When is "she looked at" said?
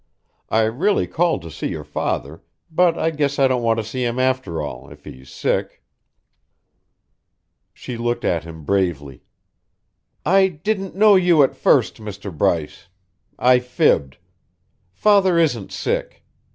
7.71-8.43